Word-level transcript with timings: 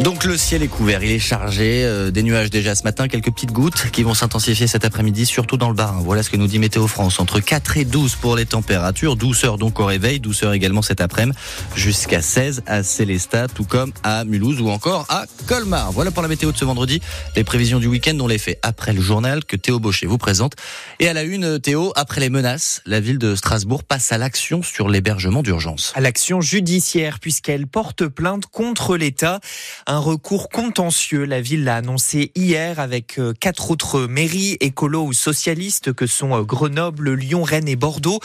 Donc 0.00 0.24
le 0.24 0.38
ciel 0.38 0.62
est 0.62 0.68
couvert, 0.68 1.02
il 1.04 1.10
est 1.10 1.18
chargé, 1.18 1.84
euh, 1.84 2.10
des 2.10 2.22
nuages 2.22 2.48
déjà 2.48 2.74
ce 2.74 2.84
matin, 2.84 3.06
quelques 3.06 3.30
petites 3.30 3.52
gouttes 3.52 3.90
qui 3.92 4.02
vont 4.02 4.14
s'intensifier 4.14 4.66
cet 4.66 4.86
après-midi, 4.86 5.26
surtout 5.26 5.58
dans 5.58 5.68
le 5.68 5.74
Bas. 5.74 5.94
Voilà 6.00 6.22
ce 6.22 6.30
que 6.30 6.38
nous 6.38 6.46
dit 6.46 6.58
Météo 6.58 6.86
France, 6.86 7.20
entre 7.20 7.38
4 7.38 7.76
et 7.76 7.84
12 7.84 8.14
pour 8.14 8.34
les 8.34 8.46
températures, 8.46 9.16
douceur 9.16 9.58
donc 9.58 9.78
au 9.78 9.84
réveil, 9.84 10.18
douceur 10.18 10.54
également 10.54 10.80
cet 10.80 11.02
après-midi, 11.02 11.36
jusqu'à 11.76 12.22
16 12.22 12.62
à 12.66 12.82
Célestat, 12.82 13.48
tout 13.48 13.64
comme 13.64 13.92
à 14.02 14.24
Mulhouse 14.24 14.62
ou 14.62 14.70
encore 14.70 15.04
à 15.10 15.26
Colmar. 15.46 15.92
Voilà 15.92 16.10
pour 16.10 16.22
la 16.22 16.28
météo 16.28 16.50
de 16.50 16.56
ce 16.56 16.64
vendredi, 16.64 17.02
les 17.36 17.44
prévisions 17.44 17.78
du 17.78 17.86
week-end 17.86 18.16
on 18.20 18.26
les 18.26 18.38
fait 18.38 18.58
après 18.62 18.94
le 18.94 19.02
journal 19.02 19.44
que 19.44 19.56
Théo 19.56 19.80
Baucher 19.80 20.06
vous 20.06 20.18
présente. 20.18 20.54
Et 20.98 21.08
à 21.08 21.12
la 21.12 21.24
une, 21.24 21.60
Théo, 21.60 21.92
après 21.94 22.22
les 22.22 22.30
menaces, 22.30 22.80
la 22.86 23.00
ville 23.00 23.18
de 23.18 23.34
Strasbourg 23.34 23.84
passe 23.84 24.12
à 24.12 24.18
l'action 24.18 24.62
sur 24.62 24.88
l'hébergement 24.88 25.42
d'urgence. 25.42 25.92
À 25.94 26.00
l'action 26.00 26.40
judiciaire 26.40 27.18
puisqu'elle 27.20 27.66
porte 27.66 28.06
plainte 28.06 28.46
contre 28.46 28.96
l'État 28.96 29.40
un 29.90 29.98
recours 29.98 30.48
contentieux. 30.48 31.24
La 31.24 31.40
ville 31.40 31.64
l'a 31.64 31.76
annoncé 31.76 32.30
hier 32.36 32.78
avec 32.78 33.18
euh, 33.18 33.34
quatre 33.38 33.72
autres 33.72 34.06
mairies 34.06 34.56
écolo 34.60 35.02
ou 35.02 35.12
socialistes 35.12 35.92
que 35.92 36.06
sont 36.06 36.32
euh, 36.32 36.42
Grenoble, 36.42 37.12
Lyon, 37.12 37.42
Rennes 37.42 37.68
et 37.68 37.74
Bordeaux. 37.74 38.20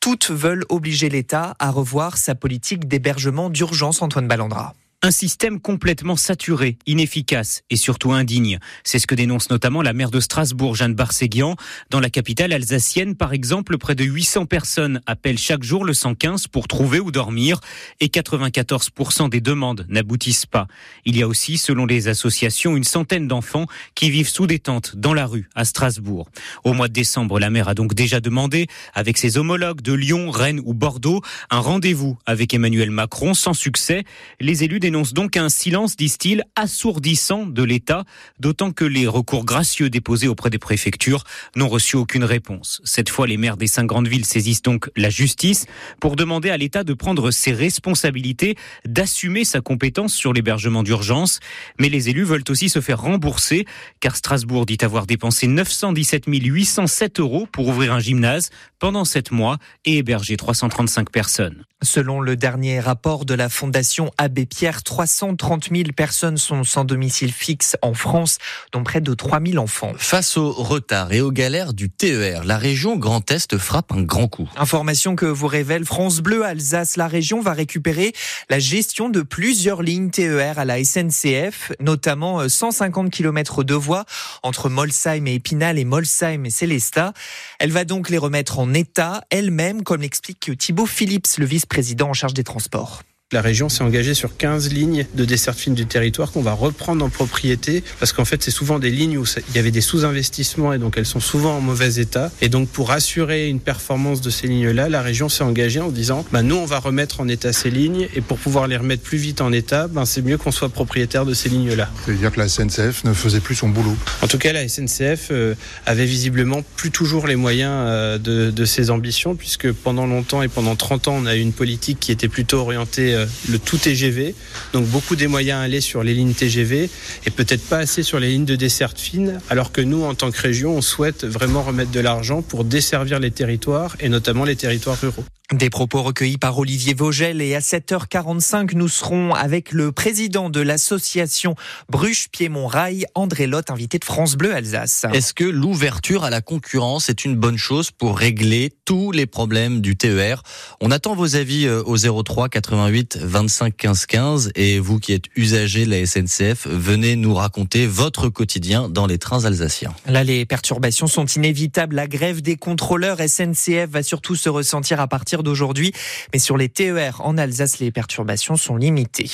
Toutes 0.00 0.30
veulent 0.30 0.64
obliger 0.70 1.10
l'État 1.10 1.54
à 1.58 1.70
revoir 1.70 2.16
sa 2.16 2.34
politique 2.34 2.88
d'hébergement 2.88 3.50
d'urgence, 3.50 4.00
Antoine 4.00 4.26
Ballandra. 4.26 4.74
Un 5.04 5.10
système 5.10 5.58
complètement 5.58 6.14
saturé, 6.14 6.78
inefficace 6.86 7.62
et 7.70 7.76
surtout 7.76 8.12
indigne. 8.12 8.60
C'est 8.84 9.00
ce 9.00 9.08
que 9.08 9.16
dénonce 9.16 9.50
notamment 9.50 9.82
la 9.82 9.94
maire 9.94 10.12
de 10.12 10.20
Strasbourg, 10.20 10.76
Jeanne 10.76 10.94
Barséguian. 10.94 11.56
Dans 11.90 11.98
la 11.98 12.08
capitale 12.08 12.52
alsacienne, 12.52 13.16
par 13.16 13.32
exemple, 13.32 13.78
près 13.78 13.96
de 13.96 14.04
800 14.04 14.46
personnes 14.46 15.00
appellent 15.06 15.38
chaque 15.38 15.64
jour 15.64 15.84
le 15.84 15.92
115 15.92 16.46
pour 16.46 16.68
trouver 16.68 17.00
ou 17.00 17.10
dormir 17.10 17.58
et 17.98 18.06
94% 18.06 19.28
des 19.28 19.40
demandes 19.40 19.86
n'aboutissent 19.88 20.46
pas. 20.46 20.68
Il 21.04 21.16
y 21.16 21.22
a 21.24 21.26
aussi, 21.26 21.58
selon 21.58 21.84
les 21.84 22.06
associations, 22.06 22.76
une 22.76 22.84
centaine 22.84 23.26
d'enfants 23.26 23.66
qui 23.96 24.08
vivent 24.08 24.28
sous 24.28 24.46
des 24.46 24.60
tentes 24.60 24.94
dans 24.94 25.14
la 25.14 25.26
rue 25.26 25.48
à 25.56 25.64
Strasbourg. 25.64 26.28
Au 26.62 26.74
mois 26.74 26.86
de 26.86 26.92
décembre, 26.92 27.40
la 27.40 27.50
maire 27.50 27.66
a 27.66 27.74
donc 27.74 27.94
déjà 27.94 28.20
demandé, 28.20 28.68
avec 28.94 29.18
ses 29.18 29.36
homologues 29.36 29.80
de 29.82 29.94
Lyon, 29.94 30.30
Rennes 30.30 30.60
ou 30.64 30.74
Bordeaux, 30.74 31.22
un 31.50 31.58
rendez-vous 31.58 32.18
avec 32.24 32.54
Emmanuel 32.54 32.92
Macron 32.92 33.34
sans 33.34 33.52
succès. 33.52 34.04
Les 34.38 34.62
élus 34.62 34.78
dénonce 34.92 35.14
donc 35.14 35.38
un 35.38 35.48
silence, 35.48 35.96
disent-ils, 35.96 36.44
assourdissant 36.54 37.46
de 37.46 37.62
l'État, 37.62 38.04
d'autant 38.38 38.72
que 38.72 38.84
les 38.84 39.06
recours 39.06 39.46
gracieux 39.46 39.88
déposés 39.88 40.28
auprès 40.28 40.50
des 40.50 40.58
préfectures 40.58 41.24
n'ont 41.56 41.68
reçu 41.68 41.96
aucune 41.96 42.24
réponse. 42.24 42.82
Cette 42.84 43.08
fois, 43.08 43.26
les 43.26 43.38
maires 43.38 43.56
des 43.56 43.68
cinq 43.68 43.86
grandes 43.86 44.06
villes 44.06 44.26
saisissent 44.26 44.60
donc 44.60 44.90
la 44.94 45.08
justice 45.08 45.64
pour 45.98 46.14
demander 46.14 46.50
à 46.50 46.58
l'État 46.58 46.84
de 46.84 46.92
prendre 46.92 47.30
ses 47.30 47.52
responsabilités, 47.52 48.54
d'assumer 48.84 49.46
sa 49.46 49.62
compétence 49.62 50.12
sur 50.12 50.34
l'hébergement 50.34 50.82
d'urgence. 50.82 51.40
Mais 51.80 51.88
les 51.88 52.10
élus 52.10 52.24
veulent 52.24 52.44
aussi 52.50 52.68
se 52.68 52.82
faire 52.82 53.00
rembourser, 53.00 53.64
car 54.00 54.14
Strasbourg 54.14 54.66
dit 54.66 54.76
avoir 54.82 55.06
dépensé 55.06 55.46
917 55.46 56.24
807 56.26 57.18
euros 57.18 57.48
pour 57.50 57.68
ouvrir 57.68 57.94
un 57.94 57.98
gymnase 57.98 58.50
pendant 58.78 59.06
sept 59.06 59.30
mois 59.30 59.56
et 59.86 59.96
héberger 59.96 60.36
335 60.36 61.08
personnes. 61.08 61.64
Selon 61.82 62.20
le 62.20 62.36
dernier 62.36 62.78
rapport 62.78 63.24
de 63.24 63.34
la 63.34 63.48
Fondation 63.48 64.12
Abbé 64.18 64.46
Pierre, 64.46 64.81
330 64.82 65.68
000 65.70 65.82
personnes 65.96 66.36
sont 66.36 66.64
sans 66.64 66.84
domicile 66.84 67.32
fixe 67.32 67.76
en 67.82 67.94
France, 67.94 68.38
dont 68.72 68.82
près 68.82 69.00
de 69.00 69.14
3 69.14 69.40
000 69.44 69.62
enfants. 69.62 69.92
Face 69.96 70.36
au 70.36 70.52
retard 70.52 71.12
et 71.12 71.20
aux 71.20 71.30
galères 71.30 71.72
du 71.72 71.90
TER, 71.90 72.44
la 72.44 72.58
région 72.58 72.96
Grand 72.96 73.30
Est 73.30 73.56
frappe 73.58 73.92
un 73.92 74.02
grand 74.02 74.28
coup. 74.28 74.48
Information 74.56 75.16
que 75.16 75.26
vous 75.26 75.46
révèle 75.46 75.84
France 75.84 76.20
Bleu 76.20 76.44
Alsace. 76.44 76.96
La 76.96 77.08
région 77.08 77.40
va 77.40 77.52
récupérer 77.52 78.12
la 78.50 78.58
gestion 78.58 79.08
de 79.08 79.22
plusieurs 79.22 79.82
lignes 79.82 80.10
TER 80.10 80.58
à 80.58 80.64
la 80.64 80.82
SNCF, 80.82 81.72
notamment 81.80 82.48
150 82.48 83.10
km 83.10 83.64
de 83.64 83.74
voies 83.74 84.04
entre 84.42 84.68
Molsheim 84.68 85.26
et 85.26 85.34
Épinal 85.34 85.78
et 85.78 85.84
Molsheim 85.84 86.44
et 86.44 86.50
Célestat. 86.50 87.12
Elle 87.58 87.70
va 87.70 87.84
donc 87.84 88.10
les 88.10 88.18
remettre 88.18 88.58
en 88.58 88.74
état 88.74 89.22
elle-même, 89.30 89.82
comme 89.82 90.02
l'explique 90.02 90.56
Thibaut 90.58 90.86
Phillips, 90.86 91.38
le 91.38 91.46
vice 91.46 91.66
président 91.66 92.08
en 92.08 92.14
charge 92.14 92.34
des 92.34 92.44
transports. 92.44 93.02
La 93.32 93.40
région 93.40 93.70
s'est 93.70 93.82
engagée 93.82 94.12
sur 94.12 94.36
15 94.36 94.70
lignes 94.74 95.06
de 95.14 95.24
desserte 95.24 95.58
fine 95.58 95.72
du 95.72 95.86
territoire 95.86 96.32
qu'on 96.32 96.42
va 96.42 96.52
reprendre 96.52 97.02
en 97.02 97.08
propriété 97.08 97.82
parce 97.98 98.12
qu'en 98.12 98.26
fait 98.26 98.42
c'est 98.42 98.50
souvent 98.50 98.78
des 98.78 98.90
lignes 98.90 99.16
où 99.16 99.24
il 99.48 99.56
y 99.56 99.58
avait 99.58 99.70
des 99.70 99.80
sous-investissements 99.80 100.74
et 100.74 100.78
donc 100.78 100.98
elles 100.98 101.06
sont 101.06 101.18
souvent 101.18 101.56
en 101.56 101.62
mauvais 101.62 101.94
état. 101.94 102.30
Et 102.42 102.50
donc 102.50 102.68
pour 102.68 102.90
assurer 102.90 103.48
une 103.48 103.58
performance 103.58 104.20
de 104.20 104.28
ces 104.28 104.48
lignes-là, 104.48 104.90
la 104.90 105.00
région 105.00 105.30
s'est 105.30 105.44
engagée 105.44 105.80
en 105.80 105.88
disant 105.88 106.26
bah, 106.30 106.42
nous 106.42 106.56
on 106.56 106.66
va 106.66 106.78
remettre 106.78 107.22
en 107.22 107.28
état 107.28 107.54
ces 107.54 107.70
lignes 107.70 108.06
et 108.14 108.20
pour 108.20 108.36
pouvoir 108.36 108.66
les 108.66 108.76
remettre 108.76 109.02
plus 109.02 109.16
vite 109.16 109.40
en 109.40 109.50
état, 109.50 109.88
ben, 109.88 110.04
c'est 110.04 110.20
mieux 110.20 110.36
qu'on 110.36 110.52
soit 110.52 110.68
propriétaire 110.68 111.24
de 111.24 111.32
ces 111.32 111.48
lignes-là. 111.48 111.90
C'est-à-dire 112.04 112.32
que 112.32 112.38
la 112.38 112.48
SNCF 112.48 113.04
ne 113.04 113.14
faisait 113.14 113.40
plus 113.40 113.54
son 113.54 113.70
boulot. 113.70 113.96
En 114.20 114.26
tout 114.26 114.38
cas 114.38 114.52
la 114.52 114.68
SNCF 114.68 115.28
euh, 115.30 115.54
avait 115.86 116.04
visiblement 116.04 116.62
plus 116.76 116.90
toujours 116.90 117.26
les 117.26 117.36
moyens 117.36 117.72
euh, 117.72 118.18
de, 118.18 118.50
de 118.50 118.64
ses 118.66 118.90
ambitions 118.90 119.36
puisque 119.36 119.72
pendant 119.72 120.06
longtemps 120.06 120.42
et 120.42 120.48
pendant 120.48 120.76
30 120.76 121.08
ans 121.08 121.14
on 121.18 121.24
a 121.24 121.34
eu 121.34 121.40
une 121.40 121.54
politique 121.54 121.98
qui 121.98 122.12
était 122.12 122.28
plutôt 122.28 122.58
orientée 122.58 123.14
euh, 123.14 123.21
le 123.48 123.58
tout 123.58 123.78
TGV. 123.78 124.34
Donc 124.72 124.86
beaucoup 124.86 125.16
des 125.16 125.26
moyens 125.26 125.62
allaient 125.62 125.80
sur 125.80 126.02
les 126.02 126.14
lignes 126.14 126.34
TGV 126.34 126.90
et 127.26 127.30
peut-être 127.30 127.64
pas 127.68 127.78
assez 127.78 128.02
sur 128.02 128.18
les 128.18 128.28
lignes 128.28 128.44
de 128.44 128.56
desserte 128.56 128.98
fine, 128.98 129.40
alors 129.50 129.72
que 129.72 129.80
nous, 129.80 130.02
en 130.04 130.14
tant 130.14 130.30
que 130.30 130.40
région, 130.40 130.76
on 130.76 130.82
souhaite 130.82 131.24
vraiment 131.24 131.62
remettre 131.62 131.90
de 131.90 132.00
l'argent 132.00 132.42
pour 132.42 132.64
desservir 132.64 133.18
les 133.18 133.30
territoires 133.30 133.96
et 134.00 134.08
notamment 134.08 134.44
les 134.44 134.56
territoires 134.56 135.00
ruraux. 135.00 135.24
Des 135.52 135.68
propos 135.68 136.02
recueillis 136.02 136.38
par 136.38 136.58
Olivier 136.58 136.94
Vogel 136.94 137.42
et 137.42 137.54
à 137.54 137.58
7h45, 137.58 138.74
nous 138.74 138.88
serons 138.88 139.34
avec 139.34 139.72
le 139.72 139.92
président 139.92 140.48
de 140.48 140.60
l'association 140.60 141.56
Bruche 141.90 142.28
Piémont 142.30 142.66
Rail, 142.66 143.04
André 143.14 143.46
Lotte, 143.46 143.70
invité 143.70 143.98
de 143.98 144.04
France 144.04 144.36
Bleu 144.36 144.54
Alsace. 144.54 145.04
Est-ce 145.12 145.34
que 145.34 145.44
l'ouverture 145.44 146.24
à 146.24 146.30
la 146.30 146.40
concurrence 146.40 147.10
est 147.10 147.26
une 147.26 147.36
bonne 147.36 147.58
chose 147.58 147.90
pour 147.90 148.18
régler 148.18 148.72
tous 148.86 149.12
les 149.12 149.26
problèmes 149.26 149.82
du 149.82 149.94
TER 149.94 150.42
On 150.80 150.90
attend 150.90 151.14
vos 151.14 151.36
avis 151.36 151.66
euh, 151.66 151.82
au 151.84 151.98
03 151.98 152.48
88 152.48 153.18
25 153.20 153.76
15 153.76 154.06
15 154.06 154.52
et 154.54 154.78
vous 154.78 154.98
qui 155.00 155.12
êtes 155.12 155.26
usager 155.36 155.84
de 155.84 155.90
la 155.90 156.06
SNCF, 156.06 156.66
venez 156.66 157.14
nous 157.14 157.34
raconter 157.34 157.86
votre 157.86 158.30
quotidien 158.30 158.88
dans 158.88 159.06
les 159.06 159.18
trains 159.18 159.44
alsaciens. 159.44 159.92
Là, 160.06 160.24
les 160.24 160.46
perturbations 160.46 161.08
sont 161.08 161.26
inévitables. 161.26 161.94
La 161.96 162.06
grève 162.06 162.40
des 162.40 162.56
contrôleurs 162.56 163.18
SNCF 163.18 163.90
va 163.90 164.02
surtout 164.02 164.34
se 164.34 164.48
ressentir 164.48 164.98
à 164.98 165.08
partir 165.08 165.41
d'aujourd'hui. 165.42 165.92
Mais 166.32 166.38
sur 166.38 166.56
les 166.56 166.68
TER 166.68 167.20
en 167.20 167.38
Alsace, 167.38 167.78
les 167.78 167.90
perturbations 167.90 168.56
sont 168.56 168.76
limitées. 168.76 169.30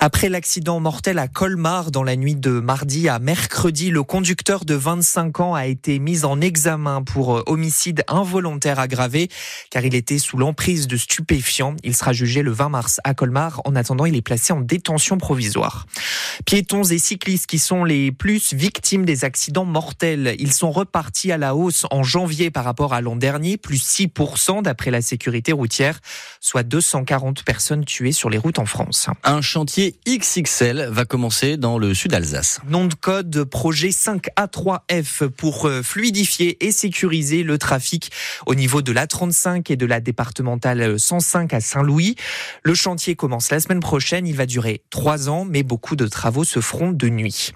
Après 0.00 0.28
l'accident 0.28 0.80
mortel 0.80 1.18
à 1.18 1.28
Colmar 1.28 1.90
dans 1.90 2.02
la 2.02 2.16
nuit 2.16 2.36
de 2.36 2.60
mardi 2.60 3.08
à 3.08 3.18
mercredi, 3.18 3.90
le 3.90 4.02
conducteur 4.02 4.64
de 4.64 4.74
25 4.74 5.40
ans 5.40 5.54
a 5.54 5.66
été 5.66 5.98
mis 5.98 6.24
en 6.24 6.40
examen 6.40 7.02
pour 7.02 7.42
homicide 7.46 8.04
involontaire 8.08 8.78
aggravé 8.78 9.28
car 9.70 9.84
il 9.84 9.94
était 9.94 10.18
sous 10.18 10.36
l'emprise 10.36 10.86
de 10.86 10.96
stupéfiants. 10.96 11.76
Il 11.84 11.94
sera 11.94 12.12
jugé 12.12 12.42
le 12.42 12.52
20 12.52 12.68
mars 12.68 13.00
à 13.04 13.14
Colmar. 13.14 13.60
En 13.64 13.76
attendant, 13.76 14.04
il 14.04 14.16
est 14.16 14.22
placé 14.22 14.52
en 14.52 14.60
détention 14.60 15.18
provisoire. 15.18 15.86
Piétons 16.46 16.84
et 16.84 16.98
cyclistes 16.98 17.46
qui 17.46 17.58
sont 17.58 17.84
les 17.84 18.12
plus 18.12 18.52
victimes 18.54 19.04
des 19.04 19.24
accidents 19.24 19.64
mortels. 19.64 20.36
Ils 20.38 20.52
sont 20.52 20.70
repartis 20.70 21.32
à 21.32 21.38
la 21.38 21.54
hausse 21.54 21.86
en 21.90 22.02
janvier 22.02 22.50
par 22.50 22.64
rapport 22.64 22.94
à 22.94 23.00
l'an 23.00 23.16
dernier, 23.16 23.56
plus 23.56 23.82
6% 23.82 24.62
d'après 24.62 24.90
la 24.90 25.02
sécurité 25.02 25.43
routière, 25.52 26.00
soit 26.40 26.62
240 26.62 27.44
personnes 27.44 27.84
tuées 27.84 28.12
sur 28.12 28.30
les 28.30 28.38
routes 28.38 28.58
en 28.58 28.66
France. 28.66 29.08
Un 29.22 29.40
chantier 29.40 29.96
XXL 30.06 30.88
va 30.90 31.04
commencer 31.04 31.56
dans 31.56 31.78
le 31.78 31.94
sud 31.94 32.14
Alsace. 32.14 32.60
Nom 32.68 32.86
de 32.86 32.94
code 32.94 33.44
projet 33.44 33.90
5A3F 33.90 35.28
pour 35.28 35.66
euh, 35.66 35.82
fluidifier 35.82 36.64
et 36.64 36.72
sécuriser 36.72 37.42
le 37.42 37.58
trafic 37.58 38.10
au 38.46 38.54
niveau 38.54 38.82
de 38.82 38.92
l'A35 38.92 39.72
et 39.72 39.76
de 39.76 39.86
la 39.86 40.00
départementale 40.00 40.98
105 40.98 41.52
à 41.54 41.60
Saint-Louis. 41.60 42.16
Le 42.62 42.74
chantier 42.74 43.14
commence 43.14 43.50
la 43.50 43.60
semaine 43.60 43.80
prochaine. 43.80 44.26
Il 44.26 44.36
va 44.36 44.46
durer 44.46 44.82
trois 44.90 45.28
ans, 45.28 45.44
mais 45.44 45.62
beaucoup 45.62 45.96
de 45.96 46.06
travaux 46.06 46.44
se 46.44 46.60
feront 46.60 46.92
de 46.92 47.08
nuit. 47.08 47.52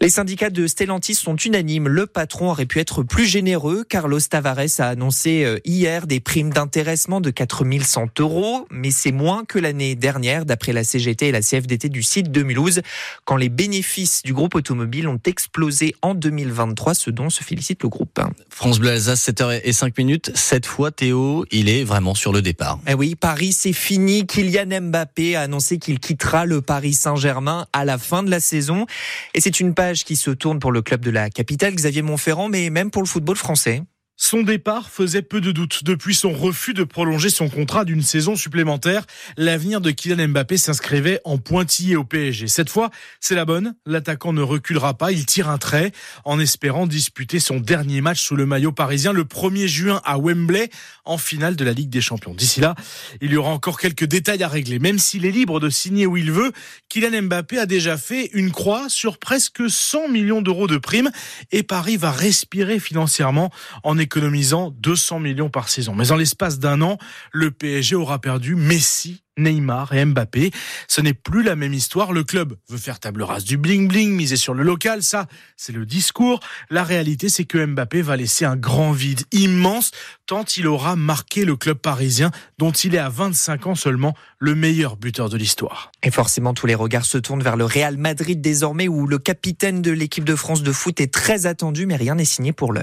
Les 0.00 0.08
syndicats 0.08 0.50
de 0.50 0.66
Stellantis 0.66 1.14
sont 1.14 1.36
unanimes. 1.36 1.88
Le 1.88 2.06
patron 2.06 2.50
aurait 2.50 2.66
pu 2.66 2.78
être 2.78 3.02
plus 3.02 3.26
généreux. 3.26 3.84
Carlos 3.88 4.20
Tavares 4.20 4.58
a 4.78 4.84
annoncé 4.84 5.44
euh, 5.44 5.58
hier 5.64 6.06
des 6.06 6.20
primes 6.20 6.50
d'intéressement 6.50 7.19
montant 7.20 7.30
de 7.30 7.30
4100 7.30 8.06
euros, 8.18 8.66
mais 8.70 8.90
c'est 8.90 9.12
moins 9.12 9.44
que 9.44 9.58
l'année 9.58 9.94
dernière, 9.94 10.44
d'après 10.44 10.72
la 10.72 10.84
CGT 10.84 11.28
et 11.28 11.32
la 11.32 11.40
CFDT 11.40 11.88
du 11.88 12.02
site 12.02 12.30
de 12.30 12.42
Mulhouse, 12.42 12.80
quand 13.24 13.36
les 13.36 13.48
bénéfices 13.48 14.22
du 14.22 14.32
groupe 14.32 14.54
automobile 14.54 15.08
ont 15.08 15.20
explosé 15.24 15.94
en 16.02 16.14
2023, 16.14 16.94
ce 16.94 17.10
dont 17.10 17.30
se 17.30 17.42
félicite 17.42 17.82
le 17.82 17.88
groupe. 17.88 18.20
France 18.48 18.78
Bleu 18.78 18.90
Alsace, 18.90 19.28
7h05 19.28 19.92
minutes. 19.98 20.32
Cette 20.34 20.66
fois, 20.66 20.90
Théo, 20.90 21.44
il 21.50 21.68
est 21.68 21.84
vraiment 21.84 22.14
sur 22.14 22.32
le 22.32 22.42
départ. 22.42 22.78
Eh 22.86 22.94
oui, 22.94 23.14
Paris, 23.14 23.52
c'est 23.52 23.72
fini. 23.72 24.26
Kylian 24.26 24.80
Mbappé 24.82 25.36
a 25.36 25.42
annoncé 25.42 25.78
qu'il 25.78 26.00
quittera 26.00 26.46
le 26.46 26.60
Paris 26.60 26.94
Saint-Germain 26.94 27.66
à 27.72 27.84
la 27.84 27.98
fin 27.98 28.22
de 28.22 28.30
la 28.30 28.40
saison. 28.40 28.86
Et 29.34 29.40
c'est 29.40 29.60
une 29.60 29.74
page 29.74 30.04
qui 30.04 30.16
se 30.16 30.30
tourne 30.30 30.58
pour 30.58 30.72
le 30.72 30.82
club 30.82 31.04
de 31.04 31.10
la 31.10 31.30
capitale, 31.30 31.74
Xavier 31.74 32.02
Montferrand, 32.02 32.48
mais 32.48 32.70
même 32.70 32.90
pour 32.90 33.02
le 33.02 33.08
football 33.08 33.36
français. 33.36 33.82
Son 34.22 34.42
départ 34.42 34.90
faisait 34.90 35.22
peu 35.22 35.40
de 35.40 35.50
doute. 35.50 35.82
Depuis 35.82 36.14
son 36.14 36.34
refus 36.34 36.74
de 36.74 36.84
prolonger 36.84 37.30
son 37.30 37.48
contrat 37.48 37.86
d'une 37.86 38.02
saison 38.02 38.36
supplémentaire, 38.36 39.06
l'avenir 39.38 39.80
de 39.80 39.90
Kylian 39.90 40.28
Mbappé 40.28 40.58
s'inscrivait 40.58 41.22
en 41.24 41.38
pointillé 41.38 41.96
au 41.96 42.04
PSG. 42.04 42.46
Cette 42.46 42.68
fois, 42.68 42.90
c'est 43.18 43.34
la 43.34 43.46
bonne. 43.46 43.74
L'attaquant 43.86 44.34
ne 44.34 44.42
reculera 44.42 44.92
pas. 44.92 45.10
Il 45.10 45.24
tire 45.24 45.48
un 45.48 45.56
trait 45.56 45.92
en 46.26 46.38
espérant 46.38 46.86
disputer 46.86 47.40
son 47.40 47.60
dernier 47.60 48.02
match 48.02 48.20
sous 48.20 48.36
le 48.36 48.44
maillot 48.44 48.72
parisien 48.72 49.14
le 49.14 49.24
1er 49.24 49.66
juin 49.66 50.02
à 50.04 50.18
Wembley 50.18 50.68
en 51.06 51.16
finale 51.16 51.56
de 51.56 51.64
la 51.64 51.72
Ligue 51.72 51.88
des 51.88 52.02
Champions. 52.02 52.34
D'ici 52.34 52.60
là, 52.60 52.74
il 53.22 53.32
y 53.32 53.38
aura 53.38 53.52
encore 53.52 53.80
quelques 53.80 54.04
détails 54.04 54.42
à 54.42 54.48
régler. 54.48 54.78
Même 54.78 54.98
s'il 54.98 55.24
est 55.24 55.30
libre 55.30 55.60
de 55.60 55.70
signer 55.70 56.04
où 56.04 56.18
il 56.18 56.30
veut, 56.30 56.52
Kylian 56.90 57.22
Mbappé 57.22 57.58
a 57.58 57.64
déjà 57.64 57.96
fait 57.96 58.28
une 58.34 58.52
croix 58.52 58.90
sur 58.90 59.16
presque 59.16 59.62
100 59.70 60.08
millions 60.08 60.42
d'euros 60.42 60.66
de 60.66 60.76
primes 60.76 61.10
et 61.52 61.62
Paris 61.62 61.96
va 61.96 62.10
respirer 62.10 62.78
financièrement 62.80 63.50
en 63.82 63.96
économisant 64.10 64.74
200 64.80 65.20
millions 65.20 65.50
par 65.50 65.68
saison. 65.68 65.94
Mais 65.94 66.10
en 66.10 66.16
l'espace 66.16 66.58
d'un 66.58 66.82
an, 66.82 66.98
le 67.30 67.52
PSG 67.52 67.94
aura 67.94 68.18
perdu 68.18 68.56
Messi, 68.56 69.22
Neymar 69.38 69.94
et 69.94 70.04
Mbappé. 70.04 70.50
Ce 70.88 71.00
n'est 71.00 71.14
plus 71.14 71.44
la 71.44 71.54
même 71.54 71.72
histoire. 71.72 72.12
Le 72.12 72.24
club 72.24 72.56
veut 72.68 72.76
faire 72.76 72.98
table 72.98 73.22
rase 73.22 73.44
du 73.44 73.56
bling-bling, 73.56 74.10
miser 74.10 74.34
sur 74.34 74.52
le 74.52 74.64
local. 74.64 75.04
Ça, 75.04 75.28
c'est 75.56 75.72
le 75.72 75.86
discours. 75.86 76.40
La 76.70 76.82
réalité, 76.82 77.28
c'est 77.28 77.44
que 77.44 77.64
Mbappé 77.64 78.02
va 78.02 78.16
laisser 78.16 78.44
un 78.44 78.56
grand 78.56 78.90
vide 78.90 79.22
immense 79.30 79.92
tant 80.26 80.44
il 80.56 80.68
aura 80.68 80.94
marqué 80.94 81.44
le 81.44 81.56
club 81.56 81.78
parisien 81.78 82.30
dont 82.58 82.70
il 82.70 82.94
est 82.94 82.98
à 82.98 83.08
25 83.08 83.66
ans 83.66 83.74
seulement 83.74 84.14
le 84.38 84.54
meilleur 84.54 84.96
buteur 84.96 85.28
de 85.28 85.36
l'histoire. 85.36 85.90
Et 86.04 86.12
forcément, 86.12 86.54
tous 86.54 86.66
les 86.66 86.76
regards 86.76 87.04
se 87.04 87.18
tournent 87.18 87.42
vers 87.42 87.56
le 87.56 87.64
Real 87.64 87.96
Madrid 87.96 88.40
désormais 88.40 88.86
où 88.86 89.08
le 89.08 89.18
capitaine 89.18 89.82
de 89.82 89.90
l'équipe 89.90 90.24
de 90.24 90.36
France 90.36 90.62
de 90.62 90.70
foot 90.70 91.00
est 91.00 91.12
très 91.12 91.46
attendu, 91.46 91.86
mais 91.86 91.96
rien 91.96 92.14
n'est 92.14 92.24
signé 92.24 92.52
pour 92.52 92.72
l'heure. 92.72 92.78